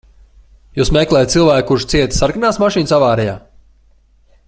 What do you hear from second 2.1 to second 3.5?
sarkanās mašīnas avārijā?